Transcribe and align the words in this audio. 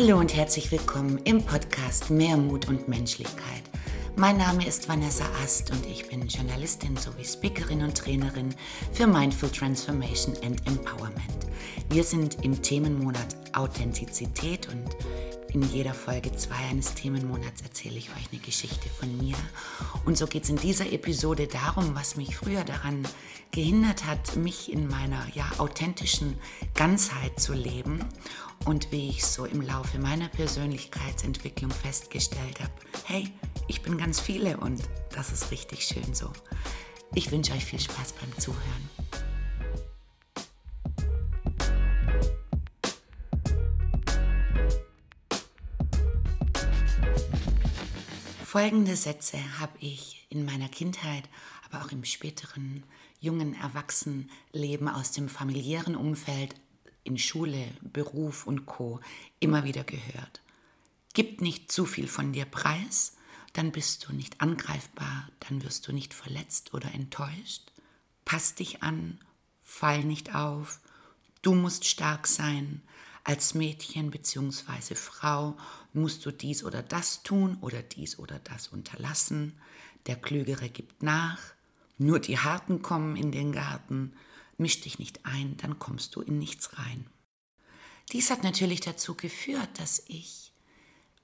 Hallo 0.00 0.16
und 0.20 0.32
herzlich 0.32 0.70
willkommen 0.70 1.18
im 1.24 1.42
Podcast 1.42 2.08
Mehr 2.08 2.36
Mut 2.36 2.68
und 2.68 2.86
Menschlichkeit. 2.86 3.64
Mein 4.14 4.36
Name 4.36 4.64
ist 4.64 4.88
Vanessa 4.88 5.24
Ast 5.42 5.72
und 5.72 5.84
ich 5.86 6.08
bin 6.08 6.28
Journalistin 6.28 6.96
sowie 6.96 7.24
Speakerin 7.24 7.82
und 7.82 7.98
Trainerin 7.98 8.54
für 8.92 9.08
Mindful 9.08 9.50
Transformation 9.50 10.36
and 10.44 10.64
Empowerment. 10.68 11.48
Wir 11.90 12.04
sind 12.04 12.44
im 12.44 12.62
Themenmonat 12.62 13.34
Authentizität 13.54 14.68
und 14.68 14.86
in 15.52 15.62
jeder 15.62 15.94
Folge 15.94 16.30
2 16.30 16.54
eines 16.70 16.94
Themenmonats 16.94 17.62
erzähle 17.62 17.98
ich 17.98 18.10
euch 18.10 18.28
eine 18.30 18.40
Geschichte 18.40 18.88
von 19.00 19.18
mir. 19.18 19.34
Und 20.04 20.16
so 20.16 20.28
geht 20.28 20.44
es 20.44 20.50
in 20.50 20.58
dieser 20.58 20.92
Episode 20.92 21.48
darum, 21.48 21.96
was 21.96 22.14
mich 22.14 22.36
früher 22.36 22.62
daran 22.62 23.02
gehindert 23.50 24.06
hat, 24.06 24.36
mich 24.36 24.72
in 24.72 24.86
meiner 24.86 25.26
ja, 25.34 25.50
authentischen 25.58 26.38
Ganzheit 26.74 27.40
zu 27.40 27.52
leben 27.52 28.04
und 28.68 28.92
wie 28.92 29.08
ich 29.08 29.24
so 29.24 29.46
im 29.46 29.62
Laufe 29.62 29.98
meiner 29.98 30.28
Persönlichkeitsentwicklung 30.28 31.70
festgestellt 31.70 32.60
habe, 32.60 32.72
hey, 33.06 33.32
ich 33.66 33.80
bin 33.80 33.96
ganz 33.96 34.20
viele 34.20 34.58
und 34.58 34.82
das 35.10 35.32
ist 35.32 35.50
richtig 35.50 35.86
schön 35.86 36.12
so. 36.12 36.30
Ich 37.14 37.32
wünsche 37.32 37.54
euch 37.54 37.64
viel 37.64 37.80
Spaß 37.80 38.12
beim 38.20 38.38
Zuhören. 38.38 38.90
Folgende 48.44 48.96
Sätze 48.96 49.38
habe 49.58 49.78
ich 49.80 50.26
in 50.28 50.44
meiner 50.44 50.68
Kindheit, 50.68 51.26
aber 51.70 51.86
auch 51.86 51.90
im 51.90 52.04
späteren 52.04 52.82
jungen 53.18 53.54
Erwachsenenleben 53.54 54.88
aus 54.88 55.12
dem 55.12 55.30
familiären 55.30 55.96
Umfeld 55.96 56.54
in 57.08 57.18
Schule, 57.18 57.66
Beruf 57.80 58.46
und 58.46 58.66
Co 58.66 59.00
immer 59.40 59.64
wieder 59.64 59.82
gehört. 59.82 60.42
Gib 61.14 61.40
nicht 61.40 61.72
zu 61.72 61.86
viel 61.86 62.06
von 62.06 62.32
dir 62.32 62.44
preis, 62.44 63.16
dann 63.54 63.72
bist 63.72 64.06
du 64.06 64.12
nicht 64.12 64.40
angreifbar, 64.40 65.28
dann 65.40 65.64
wirst 65.64 65.88
du 65.88 65.92
nicht 65.92 66.14
verletzt 66.14 66.74
oder 66.74 66.92
enttäuscht. 66.94 67.72
Pass 68.24 68.54
dich 68.54 68.82
an, 68.82 69.18
fall 69.62 70.04
nicht 70.04 70.34
auf, 70.34 70.80
du 71.42 71.54
musst 71.54 71.86
stark 71.86 72.26
sein. 72.26 72.82
Als 73.24 73.54
Mädchen 73.54 74.10
bzw. 74.10 74.94
Frau 74.94 75.56
musst 75.92 76.24
du 76.24 76.30
dies 76.30 76.62
oder 76.62 76.82
das 76.82 77.22
tun 77.22 77.58
oder 77.62 77.82
dies 77.82 78.18
oder 78.18 78.38
das 78.38 78.68
unterlassen. 78.68 79.58
Der 80.06 80.16
Klügere 80.16 80.68
gibt 80.68 81.02
nach, 81.02 81.38
nur 81.96 82.20
die 82.20 82.38
Harten 82.38 82.80
kommen 82.80 83.16
in 83.16 83.32
den 83.32 83.52
Garten. 83.52 84.12
Misch 84.58 84.80
dich 84.80 84.98
nicht 84.98 85.24
ein, 85.24 85.56
dann 85.56 85.78
kommst 85.78 86.14
du 86.14 86.20
in 86.20 86.38
nichts 86.38 86.78
rein. 86.78 87.06
Dies 88.12 88.30
hat 88.30 88.42
natürlich 88.42 88.80
dazu 88.80 89.14
geführt, 89.14 89.68
dass 89.78 90.02
ich 90.08 90.52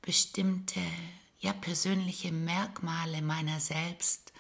bestimmte 0.03 0.81
ja, 1.41 1.53
persönliche 1.53 2.33
Merkmale 2.33 3.23
meiner 3.23 3.61
selbst 3.61 4.33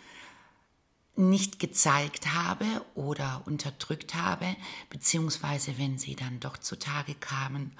nicht 1.17 1.59
gezeigt 1.59 2.35
habe 2.35 2.67
oder 2.95 3.43
unterdrückt 3.47 4.15
habe, 4.15 4.57
beziehungsweise 4.91 5.79
wenn 5.79 5.99
sie 5.99 6.17
dann 6.17 6.41
doch 6.41 6.57
zutage 6.57 7.15
kamen, 7.15 7.77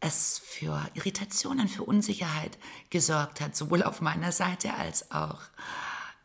es 0.00 0.38
für 0.38 0.88
Irritationen, 0.94 1.68
für 1.68 1.82
Unsicherheit 1.82 2.58
gesorgt 2.90 3.40
hat, 3.40 3.54
sowohl 3.54 3.82
auf 3.82 4.00
meiner 4.00 4.32
Seite 4.32 4.74
als 4.74 5.10
auch 5.10 5.40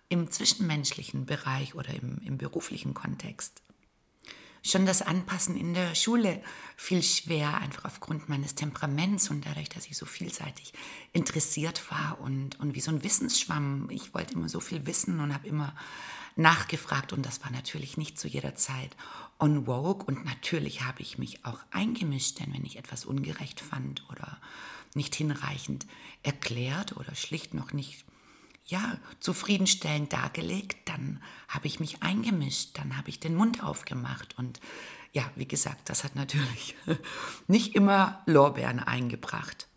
im 0.09 0.29
zwischenmenschlichen 0.31 1.25
Bereich 1.25 1.75
oder 1.75 1.93
im, 1.93 2.19
im 2.23 2.37
beruflichen 2.37 2.93
Kontext. 2.93 3.61
Schon 4.67 4.87
das 4.87 5.03
Anpassen 5.03 5.55
in 5.55 5.75
der 5.75 5.93
Schule 5.93 6.41
fiel 6.75 7.03
schwer, 7.03 7.59
einfach 7.59 7.85
aufgrund 7.85 8.29
meines 8.29 8.55
Temperaments 8.55 9.29
und 9.29 9.45
dadurch, 9.45 9.69
dass 9.69 9.85
ich 9.85 9.95
so 9.95 10.07
vielseitig 10.07 10.73
interessiert 11.13 11.91
war 11.91 12.19
und, 12.19 12.59
und 12.59 12.73
wie 12.73 12.81
so 12.81 12.89
ein 12.89 13.03
Wissensschwamm. 13.03 13.89
Ich 13.91 14.15
wollte 14.15 14.33
immer 14.33 14.49
so 14.49 14.59
viel 14.59 14.87
wissen 14.87 15.19
und 15.19 15.35
habe 15.35 15.47
immer 15.47 15.75
nachgefragt 16.35 17.13
und 17.13 17.23
das 17.23 17.43
war 17.43 17.51
natürlich 17.51 17.95
nicht 17.97 18.17
zu 18.19 18.27
jeder 18.27 18.55
Zeit 18.55 18.97
on 19.39 19.65
vogue 19.65 20.03
und 20.03 20.25
natürlich 20.25 20.81
habe 20.81 21.01
ich 21.01 21.19
mich 21.19 21.45
auch 21.45 21.59
eingemischt, 21.69 22.39
denn 22.39 22.51
wenn 22.51 22.65
ich 22.65 22.77
etwas 22.77 23.05
ungerecht 23.05 23.59
fand 23.59 24.03
oder 24.09 24.41
nicht 24.95 25.13
hinreichend 25.13 25.85
erklärt 26.23 26.97
oder 26.97 27.13
schlicht 27.13 27.53
noch 27.53 27.71
nicht 27.71 28.03
ja, 28.65 28.97
zufriedenstellend 29.19 30.11
dargelegt, 30.11 30.89
dann 30.89 31.21
habe 31.47 31.67
ich 31.67 31.79
mich 31.79 32.01
eingemischt, 32.01 32.77
dann 32.77 32.97
habe 32.97 33.09
ich 33.09 33.19
den 33.19 33.35
Mund 33.35 33.63
aufgemacht 33.63 34.37
und 34.37 34.59
ja, 35.13 35.23
wie 35.35 35.47
gesagt, 35.47 35.89
das 35.89 36.03
hat 36.03 36.15
natürlich 36.15 36.75
nicht 37.47 37.75
immer 37.75 38.21
Lorbeeren 38.25 38.79
eingebracht. 38.79 39.67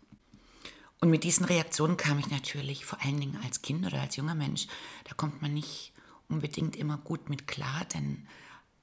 Und 0.99 1.09
mit 1.09 1.23
diesen 1.23 1.45
Reaktionen 1.45 1.95
kam 1.95 2.19
ich 2.19 2.29
natürlich 2.29 2.83
vor 2.85 2.99
allen 3.01 3.21
Dingen 3.21 3.39
als 3.43 3.61
Kind 3.61 3.85
oder 3.85 4.01
als 4.01 4.17
junger 4.17 4.35
Mensch, 4.35 4.67
da 5.05 5.13
kommt 5.13 5.41
man 5.41 5.53
nicht 5.53 5.93
unbedingt 6.27 6.75
immer 6.75 6.97
gut 6.97 7.29
mit 7.29 7.47
klar, 7.47 7.85
denn 7.93 8.27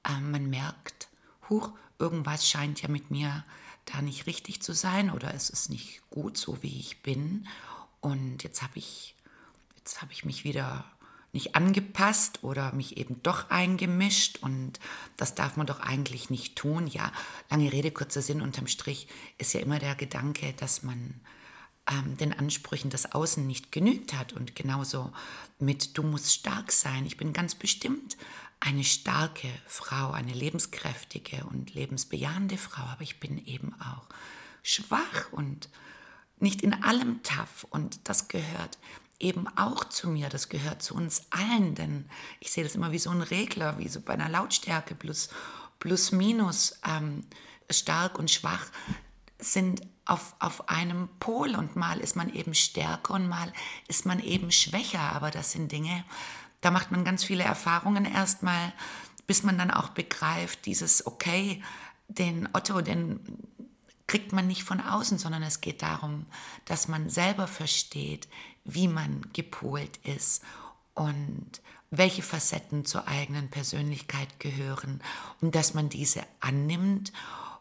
äh, 0.03 0.19
man 0.19 0.49
merkt, 0.49 1.09
huch, 1.49 1.73
irgendwas 1.99 2.47
scheint 2.47 2.81
ja 2.81 2.89
mit 2.89 3.11
mir 3.11 3.43
da 3.85 4.01
nicht 4.01 4.25
richtig 4.25 4.61
zu 4.61 4.73
sein 4.73 5.11
oder 5.11 5.33
es 5.33 5.49
ist 5.49 5.69
nicht 5.69 6.01
gut 6.09 6.37
so, 6.37 6.61
wie 6.63 6.79
ich 6.79 7.03
bin. 7.03 7.47
Und 8.01 8.43
jetzt 8.43 8.61
habe 8.61 8.79
ich 8.79 9.15
jetzt 9.87 10.01
habe 10.01 10.11
ich 10.11 10.25
mich 10.25 10.43
wieder 10.43 10.83
nicht 11.31 11.55
angepasst 11.55 12.43
oder 12.43 12.73
mich 12.73 12.97
eben 12.97 13.23
doch 13.23 13.49
eingemischt 13.49 14.39
und 14.41 14.81
das 15.15 15.33
darf 15.33 15.55
man 15.55 15.65
doch 15.65 15.79
eigentlich 15.79 16.29
nicht 16.29 16.57
tun. 16.57 16.87
Ja, 16.87 17.09
lange 17.49 17.71
Rede, 17.71 17.91
kurzer 17.91 18.21
Sinn, 18.21 18.41
unterm 18.41 18.67
Strich 18.67 19.07
ist 19.37 19.53
ja 19.53 19.61
immer 19.61 19.79
der 19.79 19.95
Gedanke, 19.95 20.51
dass 20.57 20.83
man 20.83 21.21
ähm, 21.89 22.17
den 22.17 22.33
Ansprüchen 22.33 22.89
des 22.89 23.13
Außen 23.13 23.47
nicht 23.47 23.71
genügt 23.71 24.13
hat 24.13 24.33
und 24.33 24.57
genauso 24.57 25.13
mit 25.57 25.97
du 25.97 26.03
musst 26.03 26.33
stark 26.33 26.73
sein. 26.73 27.05
Ich 27.05 27.15
bin 27.15 27.31
ganz 27.31 27.55
bestimmt 27.55 28.17
eine 28.59 28.83
starke 28.83 29.47
Frau, 29.67 30.11
eine 30.11 30.33
lebenskräftige 30.33 31.45
und 31.45 31.73
lebensbejahende 31.73 32.57
Frau, 32.57 32.83
aber 32.83 33.03
ich 33.03 33.21
bin 33.21 33.37
eben 33.45 33.73
auch 33.79 34.07
schwach 34.63 35.31
und 35.31 35.69
nicht 36.39 36.61
in 36.61 36.73
allem 36.83 37.23
tough 37.23 37.65
und 37.69 38.09
das 38.09 38.27
gehört 38.27 38.77
eben 39.19 39.47
auch 39.57 39.83
zu 39.85 40.09
mir, 40.09 40.29
das 40.29 40.49
gehört 40.49 40.83
zu 40.83 40.95
uns 40.95 41.23
allen, 41.31 41.75
denn 41.75 42.09
ich 42.39 42.51
sehe 42.51 42.63
das 42.63 42.75
immer 42.75 42.91
wie 42.91 42.99
so 42.99 43.09
ein 43.09 43.21
Regler, 43.21 43.77
wie 43.79 43.87
so 43.87 44.01
bei 44.01 44.13
einer 44.13 44.29
Lautstärke 44.29 44.95
plus, 44.95 45.29
plus 45.79 46.11
minus 46.11 46.79
ähm, 46.87 47.23
stark 47.69 48.19
und 48.19 48.29
schwach 48.29 48.65
sind 49.39 49.81
auf, 50.05 50.35
auf 50.39 50.69
einem 50.69 51.09
Pol. 51.19 51.55
Und 51.55 51.75
mal 51.75 51.99
ist 51.99 52.15
man 52.15 52.33
eben 52.33 52.53
stärker 52.53 53.15
und 53.15 53.27
mal 53.27 53.51
ist 53.87 54.05
man 54.05 54.19
eben 54.19 54.51
schwächer, 54.51 55.01
aber 55.01 55.31
das 55.31 55.51
sind 55.51 55.71
Dinge, 55.71 56.03
da 56.61 56.71
macht 56.71 56.91
man 56.91 57.03
ganz 57.03 57.23
viele 57.23 57.43
Erfahrungen 57.43 58.05
erstmal, 58.05 58.73
bis 59.27 59.43
man 59.43 59.57
dann 59.57 59.71
auch 59.71 59.89
begreift, 59.89 60.65
dieses 60.65 61.05
okay, 61.05 61.61
den 62.07 62.49
Otto, 62.53 62.81
den 62.81 63.19
kriegt 64.07 64.31
man 64.31 64.47
nicht 64.47 64.63
von 64.63 64.79
außen, 64.79 65.17
sondern 65.17 65.43
es 65.43 65.61
geht 65.61 65.81
darum, 65.81 66.25
dass 66.65 66.87
man 66.87 67.09
selber 67.09 67.47
versteht, 67.47 68.27
wie 68.63 68.87
man 68.87 69.27
gepolt 69.33 69.97
ist 70.03 70.43
und 70.93 71.61
welche 71.89 72.21
Facetten 72.21 72.85
zur 72.85 73.07
eigenen 73.07 73.49
Persönlichkeit 73.49 74.39
gehören 74.39 75.01
und 75.41 75.55
dass 75.55 75.73
man 75.73 75.89
diese 75.89 76.23
annimmt, 76.39 77.13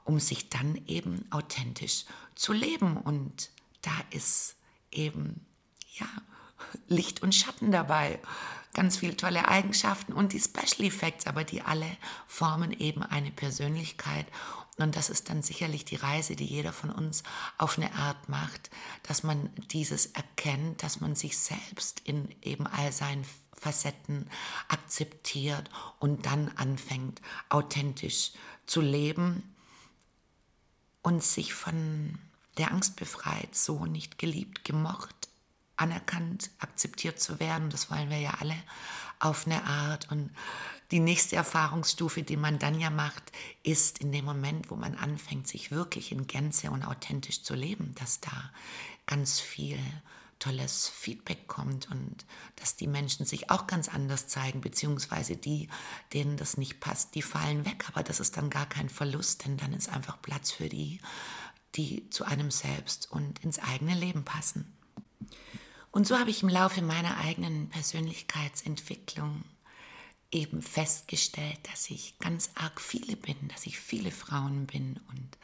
um 0.04 0.20
sich 0.20 0.48
dann 0.48 0.80
eben 0.86 1.24
authentisch 1.30 2.04
zu 2.34 2.52
leben. 2.52 2.96
Und 2.96 3.50
da 3.82 3.92
ist 4.10 4.56
eben, 4.90 5.44
ja, 5.94 6.06
Licht 6.88 7.22
und 7.22 7.34
Schatten 7.34 7.70
dabei, 7.70 8.18
ganz 8.74 8.98
viele 8.98 9.16
tolle 9.16 9.48
Eigenschaften 9.48 10.12
und 10.12 10.32
die 10.32 10.40
Special 10.40 10.86
Effects, 10.86 11.26
aber 11.26 11.44
die 11.44 11.62
alle 11.62 11.96
formen 12.26 12.72
eben 12.72 13.02
eine 13.02 13.30
Persönlichkeit 13.30 14.26
und 14.78 14.94
das 14.94 15.08
ist 15.08 15.30
dann 15.30 15.42
sicherlich 15.42 15.84
die 15.84 15.96
Reise, 15.96 16.36
die 16.36 16.44
jeder 16.44 16.72
von 16.72 16.90
uns 16.90 17.22
auf 17.56 17.78
eine 17.78 17.94
Art 17.94 18.28
macht, 18.28 18.70
dass 19.04 19.22
man 19.22 19.50
dieses 19.70 20.06
erkennt, 20.06 20.82
dass 20.82 21.00
man 21.00 21.14
sich 21.14 21.38
selbst 21.38 22.00
in 22.00 22.34
eben 22.42 22.66
all 22.66 22.92
seinen 22.92 23.24
Facetten 23.54 24.28
akzeptiert 24.68 25.70
und 25.98 26.26
dann 26.26 26.50
anfängt, 26.56 27.22
authentisch 27.48 28.32
zu 28.66 28.82
leben 28.82 29.54
und 31.02 31.22
sich 31.22 31.54
von 31.54 32.18
der 32.58 32.72
Angst 32.72 32.96
befreit, 32.96 33.54
so 33.54 33.86
nicht 33.86 34.18
geliebt, 34.18 34.64
gemocht, 34.64 35.28
anerkannt, 35.76 36.50
akzeptiert 36.58 37.20
zu 37.20 37.40
werden. 37.40 37.70
Das 37.70 37.90
wollen 37.90 38.10
wir 38.10 38.18
ja 38.18 38.34
alle 38.40 38.56
auf 39.18 39.46
eine 39.46 39.64
Art. 39.64 40.10
Und 40.10 40.30
die 40.90 41.00
nächste 41.00 41.36
Erfahrungsstufe, 41.36 42.22
die 42.22 42.36
man 42.36 42.58
dann 42.58 42.78
ja 42.78 42.90
macht, 42.90 43.32
ist 43.62 43.98
in 43.98 44.12
dem 44.12 44.24
Moment, 44.24 44.70
wo 44.70 44.76
man 44.76 44.94
anfängt, 44.94 45.48
sich 45.48 45.70
wirklich 45.70 46.12
in 46.12 46.26
Gänze 46.26 46.70
und 46.70 46.84
authentisch 46.84 47.42
zu 47.42 47.54
leben, 47.54 47.94
dass 47.96 48.20
da 48.20 48.52
ganz 49.06 49.40
viel 49.40 49.78
tolles 50.38 50.88
Feedback 50.88 51.48
kommt 51.48 51.90
und 51.90 52.24
dass 52.56 52.76
die 52.76 52.86
Menschen 52.86 53.24
sich 53.24 53.50
auch 53.50 53.66
ganz 53.66 53.88
anders 53.88 54.28
zeigen, 54.28 54.60
beziehungsweise 54.60 55.36
die, 55.36 55.68
denen 56.12 56.36
das 56.36 56.56
nicht 56.56 56.78
passt, 56.78 57.14
die 57.14 57.22
fallen 57.22 57.64
weg. 57.64 57.86
Aber 57.88 58.02
das 58.02 58.20
ist 58.20 58.36
dann 58.36 58.50
gar 58.50 58.66
kein 58.66 58.88
Verlust, 58.88 59.44
denn 59.44 59.56
dann 59.56 59.72
ist 59.72 59.88
einfach 59.88 60.20
Platz 60.20 60.50
für 60.50 60.68
die, 60.68 61.00
die 61.74 62.08
zu 62.10 62.24
einem 62.24 62.50
selbst 62.50 63.10
und 63.10 63.42
ins 63.44 63.58
eigene 63.58 63.94
Leben 63.94 64.24
passen. 64.24 64.72
Und 65.90 66.06
so 66.06 66.18
habe 66.18 66.30
ich 66.30 66.42
im 66.42 66.48
Laufe 66.50 66.82
meiner 66.82 67.16
eigenen 67.18 67.70
Persönlichkeitsentwicklung 67.70 69.42
eben 70.30 70.62
festgestellt, 70.62 71.58
dass 71.70 71.90
ich 71.90 72.18
ganz 72.18 72.50
arg 72.54 72.80
viele 72.80 73.16
bin, 73.16 73.36
dass 73.48 73.66
ich 73.66 73.78
viele 73.78 74.10
Frauen 74.10 74.66
bin 74.66 75.00
und 75.10 75.38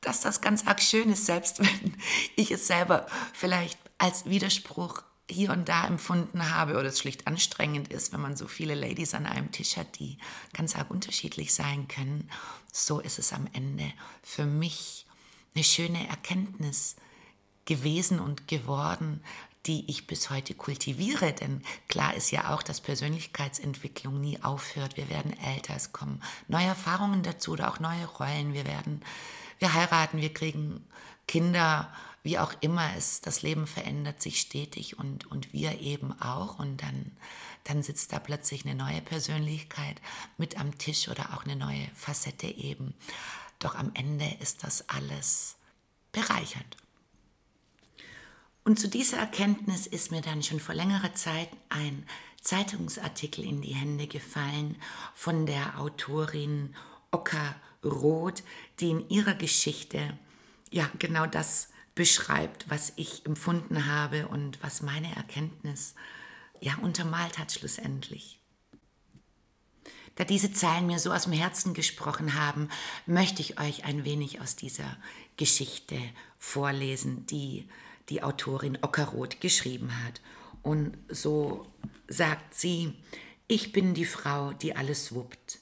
dass 0.00 0.20
das 0.20 0.40
ganz 0.40 0.66
arg 0.66 0.80
schön 0.82 1.10
ist, 1.10 1.26
selbst 1.26 1.58
wenn 1.60 1.96
ich 2.36 2.50
es 2.50 2.66
selber 2.66 3.06
vielleicht 3.32 3.78
als 3.98 4.26
Widerspruch 4.26 5.02
hier 5.28 5.50
und 5.50 5.68
da 5.68 5.86
empfunden 5.86 6.54
habe 6.54 6.72
oder 6.72 6.88
es 6.88 6.98
schlicht 6.98 7.26
anstrengend 7.26 7.88
ist, 7.88 8.12
wenn 8.12 8.20
man 8.20 8.36
so 8.36 8.48
viele 8.48 8.74
Ladies 8.74 9.14
an 9.14 9.26
einem 9.26 9.52
Tisch 9.52 9.76
hat, 9.76 9.98
die 9.98 10.18
ganz 10.52 10.74
arg 10.74 10.90
unterschiedlich 10.90 11.54
sein 11.54 11.86
können. 11.86 12.28
So 12.72 13.00
ist 13.00 13.18
es 13.18 13.32
am 13.32 13.48
Ende 13.52 13.92
für 14.22 14.44
mich 14.44 15.06
eine 15.54 15.64
schöne 15.64 16.08
Erkenntnis 16.08 16.96
gewesen 17.64 18.18
und 18.18 18.48
geworden, 18.48 19.22
die 19.66 19.90
ich 19.90 20.06
bis 20.06 20.30
heute 20.30 20.54
kultiviere. 20.54 21.32
Denn 21.32 21.62
klar 21.88 22.14
ist 22.14 22.30
ja 22.30 22.54
auch, 22.54 22.62
dass 22.62 22.80
Persönlichkeitsentwicklung 22.80 24.20
nie 24.20 24.42
aufhört. 24.42 24.96
Wir 24.96 25.08
werden 25.10 25.38
älter, 25.38 25.74
es 25.76 25.92
kommen 25.92 26.22
neue 26.48 26.66
Erfahrungen 26.66 27.22
dazu 27.22 27.52
oder 27.52 27.70
auch 27.70 27.80
neue 27.80 28.06
Rollen. 28.06 28.54
Wir 28.54 28.64
werden, 28.66 29.02
wir 29.58 29.74
heiraten, 29.74 30.18
wir 30.18 30.32
kriegen 30.32 30.84
Kinder, 31.26 31.92
wie 32.22 32.38
auch 32.38 32.52
immer 32.60 32.96
es, 32.96 33.20
das 33.20 33.42
Leben 33.42 33.66
verändert 33.66 34.20
sich 34.20 34.40
stetig 34.40 34.98
und, 34.98 35.26
und 35.26 35.52
wir 35.52 35.80
eben 35.80 36.18
auch. 36.20 36.58
Und 36.58 36.82
dann, 36.82 37.12
dann 37.64 37.82
sitzt 37.82 38.12
da 38.12 38.18
plötzlich 38.18 38.64
eine 38.64 38.74
neue 38.74 39.00
Persönlichkeit 39.00 40.00
mit 40.36 40.58
am 40.58 40.76
Tisch 40.78 41.08
oder 41.08 41.34
auch 41.34 41.44
eine 41.44 41.56
neue 41.56 41.86
Facette 41.94 42.46
eben. 42.46 42.94
Doch 43.58 43.74
am 43.74 43.90
Ende 43.94 44.26
ist 44.40 44.64
das 44.64 44.88
alles 44.88 45.56
bereichernd. 46.12 46.76
Und 48.64 48.78
zu 48.78 48.88
dieser 48.88 49.18
Erkenntnis 49.18 49.86
ist 49.86 50.10
mir 50.10 50.20
dann 50.20 50.42
schon 50.42 50.60
vor 50.60 50.74
längerer 50.74 51.14
Zeit 51.14 51.48
ein 51.70 52.06
Zeitungsartikel 52.40 53.44
in 53.44 53.62
die 53.62 53.74
Hände 53.74 54.06
gefallen 54.06 54.76
von 55.14 55.46
der 55.46 55.78
Autorin 55.78 56.74
Oka 57.10 57.56
Roth, 57.84 58.42
die 58.78 58.90
in 58.90 59.08
ihrer 59.08 59.34
Geschichte 59.34 60.18
ja 60.70 60.88
genau 60.98 61.26
das 61.26 61.70
beschreibt, 61.94 62.68
was 62.70 62.92
ich 62.96 63.26
empfunden 63.26 63.86
habe 63.86 64.28
und 64.28 64.62
was 64.62 64.82
meine 64.82 65.14
Erkenntnis 65.16 65.94
ja 66.60 66.76
untermalt 66.76 67.38
hat 67.38 67.52
schlussendlich. 67.52 68.38
Da 70.14 70.24
diese 70.24 70.52
Zeilen 70.52 70.86
mir 70.86 70.98
so 70.98 71.12
aus 71.12 71.24
dem 71.24 71.32
Herzen 71.32 71.72
gesprochen 71.72 72.34
haben, 72.34 72.68
möchte 73.06 73.40
ich 73.40 73.58
euch 73.58 73.84
ein 73.84 74.04
wenig 74.04 74.40
aus 74.40 74.56
dieser 74.56 74.96
Geschichte 75.36 75.98
vorlesen, 76.38 77.26
die 77.26 77.68
die 78.10 78.22
Autorin 78.22 78.78
Ockeroth 78.82 79.40
geschrieben 79.40 79.90
hat. 80.04 80.20
Und 80.62 80.98
so 81.08 81.66
sagt 82.08 82.54
sie, 82.54 82.92
ich 83.46 83.72
bin 83.72 83.94
die 83.94 84.04
Frau, 84.04 84.52
die 84.52 84.76
alles 84.76 85.14
wuppt, 85.14 85.58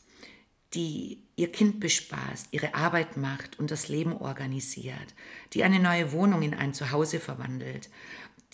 die 0.75 1.23
ihr 1.37 1.53
Kind 1.53 1.79
bespaßt, 1.79 2.49
ihre 2.50 2.75
Arbeit 2.75 3.17
macht 3.17 3.59
und 3.59 3.71
das 3.71 3.89
Leben 3.89 4.12
organisiert, 4.12 5.15
die 5.53 5.62
eine 5.62 5.79
neue 5.79 6.12
Wohnung 6.12 6.43
in 6.43 6.55
ein 6.55 6.75
Zuhause 6.75 7.21
verwandelt, 7.21 7.89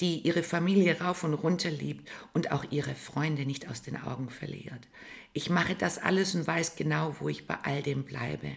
die 0.00 0.19
ihre 0.19 0.43
Familie 0.43 1.00
rauf 1.00 1.25
und 1.25 1.35
runter 1.35 1.70
liebt 1.70 2.11
und 2.32 2.52
auch 2.52 2.64
ihre 2.70 2.94
Freunde 2.94 3.46
nicht 3.46 3.69
aus 3.69 3.82
den 3.82 3.96
Augen 3.96 4.29
verliert. 4.29 4.88
Ich 5.32 5.50
mache 5.50 5.75
das 5.75 5.99
alles 5.99 6.35
und 6.35 6.46
weiß 6.46 6.76
genau, 6.76 7.17
wo 7.20 7.29
ich 7.29 7.46
bei 7.46 7.56
all 7.62 7.82
dem 7.82 8.05
bleibe, 8.05 8.50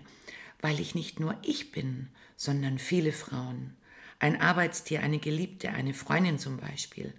weil 0.62 0.80
ich 0.80 0.94
nicht 0.94 1.20
nur 1.20 1.38
ich 1.44 1.72
bin, 1.72 2.10
sondern 2.36 2.80
viele 2.80 3.14
Frauen. 3.14 3.77
Ein 4.20 4.42
Arbeitstier, 4.42 5.02
eine 5.02 5.20
Geliebte, 5.20 5.70
eine 5.70 5.94
Freundin 5.94 6.40
zum 6.40 6.58
Beispiel. 6.58 7.14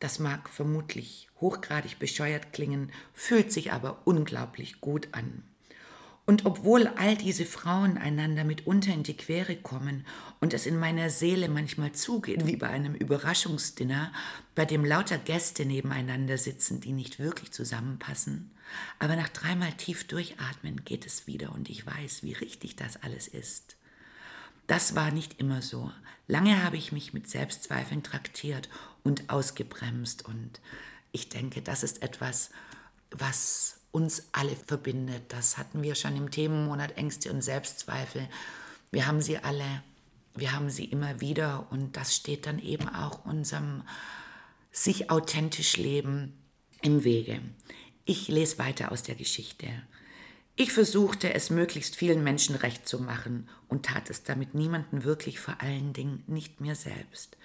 Das 0.00 0.18
mag 0.18 0.48
vermutlich 0.48 1.28
hochgradig 1.40 1.98
bescheuert 1.98 2.52
klingen, 2.52 2.90
fühlt 3.12 3.52
sich 3.52 3.72
aber 3.72 4.02
unglaublich 4.04 4.80
gut 4.80 5.08
an. 5.12 5.42
Und 6.26 6.46
obwohl 6.46 6.86
all 6.86 7.16
diese 7.16 7.44
Frauen 7.44 7.98
einander 7.98 8.44
mitunter 8.44 8.92
in 8.92 9.02
die 9.02 9.16
Quere 9.16 9.56
kommen 9.56 10.06
und 10.40 10.54
es 10.54 10.64
in 10.64 10.78
meiner 10.78 11.10
Seele 11.10 11.48
manchmal 11.48 11.92
zugeht 11.92 12.46
wie 12.46 12.56
bei 12.56 12.68
einem 12.68 12.94
Überraschungsdinner, 12.94 14.12
bei 14.54 14.64
dem 14.64 14.84
lauter 14.84 15.18
Gäste 15.18 15.64
nebeneinander 15.64 16.38
sitzen, 16.38 16.80
die 16.80 16.92
nicht 16.92 17.18
wirklich 17.18 17.50
zusammenpassen, 17.50 18.52
aber 18.98 19.16
nach 19.16 19.28
dreimal 19.28 19.72
tief 19.72 20.06
durchatmen 20.06 20.84
geht 20.84 21.04
es 21.04 21.26
wieder 21.26 21.52
und 21.52 21.68
ich 21.68 21.84
weiß, 21.84 22.22
wie 22.22 22.34
richtig 22.34 22.76
das 22.76 23.02
alles 23.02 23.26
ist. 23.26 23.76
Das 24.70 24.94
war 24.94 25.10
nicht 25.10 25.40
immer 25.40 25.62
so. 25.62 25.90
Lange 26.28 26.62
habe 26.62 26.76
ich 26.76 26.92
mich 26.92 27.12
mit 27.12 27.28
Selbstzweifeln 27.28 28.04
traktiert 28.04 28.68
und 29.02 29.28
ausgebremst 29.28 30.24
und 30.26 30.60
ich 31.10 31.28
denke, 31.28 31.60
das 31.60 31.82
ist 31.82 32.04
etwas, 32.04 32.50
was 33.10 33.80
uns 33.90 34.28
alle 34.30 34.54
verbindet. 34.54 35.24
Das 35.32 35.58
hatten 35.58 35.82
wir 35.82 35.96
schon 35.96 36.14
im 36.14 36.30
Themenmonat 36.30 36.96
Ängste 36.96 37.32
und 37.32 37.42
Selbstzweifel. 37.42 38.28
Wir 38.92 39.08
haben 39.08 39.20
sie 39.20 39.38
alle, 39.38 39.82
wir 40.36 40.52
haben 40.52 40.70
sie 40.70 40.84
immer 40.84 41.20
wieder 41.20 41.66
und 41.70 41.96
das 41.96 42.14
steht 42.14 42.46
dann 42.46 42.60
eben 42.60 42.88
auch 42.88 43.24
unserem 43.24 43.82
sich 44.70 45.10
authentisch 45.10 45.78
Leben 45.78 46.38
im 46.80 47.02
Wege. 47.02 47.40
Ich 48.04 48.28
lese 48.28 48.58
weiter 48.58 48.92
aus 48.92 49.02
der 49.02 49.16
Geschichte. 49.16 49.66
Ich 50.60 50.74
versuchte 50.74 51.32
es 51.32 51.48
möglichst 51.48 51.96
vielen 51.96 52.22
Menschen 52.22 52.54
recht 52.54 52.86
zu 52.86 52.98
machen 52.98 53.48
und 53.68 53.86
tat 53.86 54.10
es 54.10 54.24
damit 54.24 54.54
niemanden 54.54 55.04
wirklich, 55.04 55.40
vor 55.40 55.54
allen 55.62 55.94
Dingen 55.94 56.22
nicht 56.26 56.60
mir 56.60 56.74
selbst. 56.74 57.38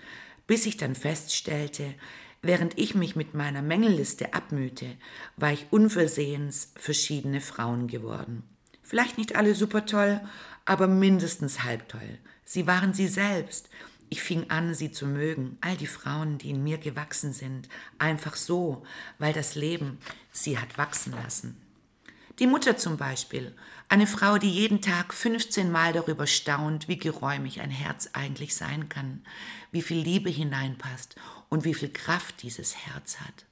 Bis 0.48 0.66
ich 0.66 0.76
dann 0.76 0.96
feststellte, 0.96 1.94
während 2.42 2.78
ich 2.78 2.94
mich 2.94 3.16
mit 3.16 3.34
meiner 3.34 3.62
Mängelliste 3.62 4.34
abmühte, 4.34 4.98
war 5.38 5.54
ich 5.54 5.68
unversehens 5.70 6.74
verschiedene 6.76 7.40
Frauen 7.40 7.88
geworden. 7.88 8.44
Vielleicht 8.84 9.18
nicht 9.18 9.38
alle 9.38 9.56
super 9.56 9.86
toll, 9.86 10.20
aber 10.66 10.88
mindestens 10.88 11.64
halb 11.64 11.88
toll. 11.88 12.20
Sie 12.44 12.68
waren 12.68 12.94
sie 12.94 13.08
selbst. 13.08 13.70
Ich 14.10 14.22
fing 14.24 14.50
an, 14.50 14.74
sie 14.74 14.92
zu 14.92 15.08
mögen, 15.08 15.58
all 15.62 15.78
die 15.78 15.88
Frauen, 15.88 16.38
die 16.38 16.50
in 16.50 16.66
mir 16.66 16.80
gewachsen 16.80 17.32
sind, 17.32 17.70
einfach 17.98 18.36
so, 18.36 18.84
weil 19.20 19.32
das 19.32 19.56
Leben 19.56 20.00
sie 20.34 20.60
hat 20.60 20.78
wachsen 20.78 21.14
lassen. 21.14 21.65
Die 22.40 22.48
Mutter 22.48 22.76
zum 22.76 22.98
Beispiel, 22.98 23.56
eine 23.88 24.08
Frau, 24.08 24.38
die 24.38 24.50
jeden 24.50 24.82
Tag 24.82 25.14
15 25.14 25.72
Mal 25.72 25.94
darüber 25.94 26.28
staunt, 26.28 26.90
wie 26.90 26.98
geräumig 26.98 27.62
ein 27.62 27.70
Herz 27.70 28.10
eigentlich 28.12 28.56
sein 28.56 28.90
kann, 28.90 29.22
wie 29.72 29.82
viel 29.82 30.00
Liebe 30.00 30.30
hineinpasst 30.30 31.16
und 31.48 31.64
wie 31.64 31.74
viel 31.74 31.90
Kraft 31.90 32.42
dieses 32.44 32.76
Herz 32.76 33.22
hat. 33.22 33.46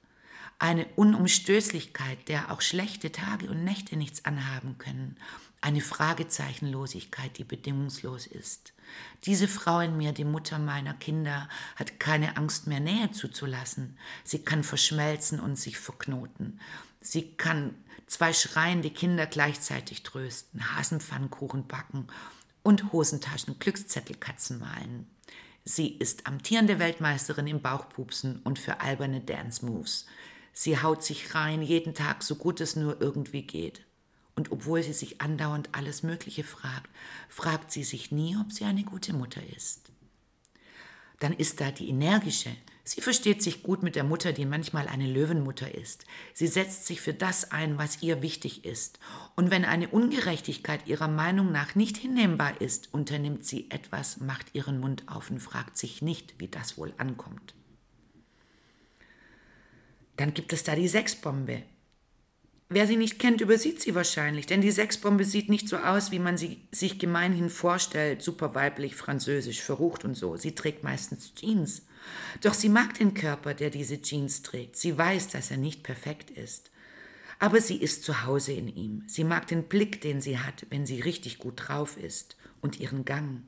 Eine 0.60 0.86
Unumstößlichkeit, 0.98 2.28
der 2.28 2.52
auch 2.52 2.60
schlechte 2.60 3.12
Tage 3.12 3.50
und 3.50 3.64
Nächte 3.64 3.96
nichts 3.96 4.26
anhaben 4.26 4.78
können. 4.78 5.18
Eine 5.62 5.80
Fragezeichenlosigkeit, 5.80 7.38
die 7.38 7.46
bedingungslos 7.46 8.28
ist. 8.28 8.74
Diese 9.26 9.48
Frau 9.48 9.80
in 9.80 9.96
mir, 9.96 10.12
die 10.12 10.26
Mutter 10.26 10.60
meiner 10.60 10.94
Kinder, 10.94 11.48
hat 11.78 12.02
keine 12.02 12.36
Angst 12.36 12.68
mehr 12.68 12.82
Nähe 12.82 13.12
zuzulassen. 13.12 13.98
Sie 14.26 14.40
kann 14.40 14.64
verschmelzen 14.64 15.40
und 15.40 15.58
sich 15.58 15.78
verknoten. 15.78 16.60
Sie 17.04 17.34
kann 17.36 17.76
zwei 18.08 18.32
schreiende 18.32 18.90
Kinder 18.90 19.26
gleichzeitig 19.26 20.04
trösten, 20.04 20.76
Hasenpfannkuchen 20.76 21.68
backen 21.68 22.08
und 22.64 22.94
Hosentaschen 22.94 23.60
Glückszettelkatzen 23.60 24.60
malen. 24.60 25.08
Sie 25.66 25.90
ist 25.90 26.28
amtierende 26.28 26.80
Weltmeisterin 26.80 27.48
im 27.48 27.62
Bauchpupsen 27.62 28.42
und 28.44 28.58
für 28.58 28.80
alberne 28.80 29.20
Dance 29.20 29.66
Moves. 29.66 30.06
Sie 30.54 30.82
haut 30.82 31.04
sich 31.04 31.36
rein 31.36 31.62
jeden 31.62 31.94
Tag 31.94 32.24
so 32.24 32.36
gut 32.36 32.62
es 32.62 32.76
nur 32.76 33.02
irgendwie 33.02 33.44
geht. 33.44 33.86
Und 34.36 34.52
obwohl 34.52 34.82
sie 34.82 34.94
sich 34.94 35.22
andauernd 35.22 35.70
alles 35.74 36.04
Mögliche 36.04 36.44
fragt, 36.44 36.90
fragt 37.30 37.72
sie 37.72 37.84
sich 37.84 38.12
nie, 38.12 38.38
ob 38.38 38.52
sie 38.52 38.66
eine 38.66 38.84
gute 38.84 39.14
Mutter 39.14 39.42
ist. 39.56 39.92
Dann 41.20 41.34
ist 41.34 41.60
da 41.62 41.72
die 41.72 41.90
energische, 41.90 42.56
Sie 42.86 43.00
versteht 43.00 43.42
sich 43.42 43.64
gut 43.64 43.82
mit 43.82 43.96
der 43.96 44.04
Mutter, 44.04 44.34
die 44.34 44.46
manchmal 44.46 44.90
eine 44.90 45.08
Löwenmutter 45.08 45.74
ist. 45.74 46.06
Sie 46.34 46.48
setzt 46.48 46.86
sich 46.86 47.00
für 47.00 47.14
das 47.14 47.52
ein, 47.52 47.78
was 47.78 48.04
ihr 48.04 48.22
wichtig 48.22 48.66
ist. 48.66 49.00
Und 49.36 49.52
wenn 49.52 49.64
eine 49.64 49.88
Ungerechtigkeit 49.88 50.86
ihrer 50.86 51.08
Meinung 51.08 51.52
nach 51.54 51.76
nicht 51.76 51.96
hinnehmbar 51.96 52.60
ist, 52.60 52.94
unternimmt 52.94 53.46
sie 53.46 53.72
etwas, 53.72 54.20
macht 54.20 54.54
ihren 54.54 54.82
Mund 54.82 55.04
auf 55.08 55.32
und 55.32 55.40
fragt 55.40 55.78
sich 55.78 56.02
nicht, 56.02 56.36
wie 56.40 56.50
das 56.50 56.78
wohl 56.78 56.94
ankommt. 56.98 57.56
Dann 60.18 60.34
gibt 60.34 60.52
es 60.52 60.64
da 60.64 60.76
die 60.76 60.90
Sexbombe. 60.90 61.64
Wer 62.74 62.88
sie 62.88 62.96
nicht 62.96 63.20
kennt, 63.20 63.40
übersieht 63.40 63.82
sie 63.82 63.94
wahrscheinlich, 63.94 64.48
denn 64.48 64.62
die 64.62 64.72
Sexbombe 64.72 65.26
sieht 65.26 65.48
nicht 65.48 65.70
so 65.70 65.78
aus, 65.78 66.10
wie 66.10 66.18
man 66.18 66.38
sie 66.38 66.60
sich 66.72 66.98
gemeinhin 66.98 67.52
vorstellt, 67.52 68.24
super 68.24 68.56
weiblich, 68.56 68.96
französisch, 68.96 69.62
verrucht 69.62 70.04
und 70.04 70.16
so. 70.16 70.38
Sie 70.38 70.56
trägt 70.56 70.84
meistens 70.84 71.36
Jeans. 71.36 71.84
Doch 72.42 72.56
sie 72.56 72.70
mag 72.70 72.96
den 72.96 73.14
Körper, 73.14 73.54
der 73.54 73.70
diese 73.70 74.02
Jeans 74.02 74.42
trägt. 74.42 74.76
Sie 74.76 74.98
weiß, 74.98 75.28
dass 75.28 75.52
er 75.52 75.58
nicht 75.58 75.84
perfekt 75.84 76.32
ist. 76.32 76.72
Aber 77.38 77.62
sie 77.62 77.78
ist 77.78 78.06
zu 78.06 78.24
Hause 78.24 78.54
in 78.54 78.68
ihm. 78.68 79.04
Sie 79.06 79.24
mag 79.24 79.46
den 79.46 79.66
Blick, 79.66 80.02
den 80.02 80.20
sie 80.20 80.40
hat, 80.40 80.66
wenn 80.72 80.88
sie 80.88 81.00
richtig 81.00 81.38
gut 81.38 81.68
drauf 81.68 81.96
ist, 81.98 82.38
und 82.60 82.80
ihren 82.80 83.06
Gang. 83.06 83.44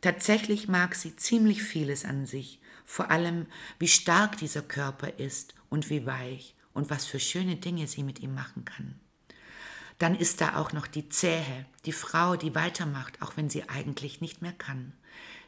Tatsächlich 0.00 0.68
mag 0.68 0.94
sie 0.94 1.16
ziemlich 1.16 1.62
vieles 1.62 2.06
an 2.06 2.24
sich, 2.24 2.60
vor 2.86 3.10
allem 3.10 3.44
wie 3.78 3.88
stark 3.88 4.38
dieser 4.38 4.62
Körper 4.62 5.18
ist 5.18 5.54
und 5.68 5.90
wie 5.90 6.06
weich 6.06 6.54
und 6.74 6.90
was 6.90 7.06
für 7.06 7.20
schöne 7.20 7.56
Dinge 7.56 7.86
sie 7.86 8.02
mit 8.02 8.20
ihm 8.20 8.34
machen 8.34 8.64
kann. 8.64 9.00
Dann 9.98 10.14
ist 10.14 10.40
da 10.40 10.56
auch 10.56 10.72
noch 10.72 10.86
die 10.86 11.08
Zähe, 11.08 11.66
die 11.86 11.92
Frau, 11.92 12.36
die 12.36 12.54
weitermacht, 12.54 13.22
auch 13.22 13.36
wenn 13.36 13.48
sie 13.48 13.68
eigentlich 13.68 14.20
nicht 14.20 14.42
mehr 14.42 14.52
kann. 14.52 14.92